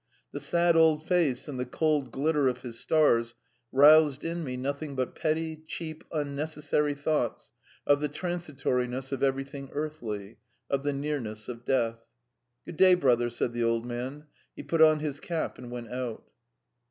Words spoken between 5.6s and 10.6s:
cheap, unnecessary thoughts of the transitoriness of everything earthly,